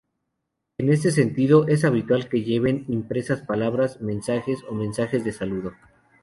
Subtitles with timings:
[0.79, 5.73] En este sentido, es habitual que lleven impresas palabras, mensajes o mensajes de saludo.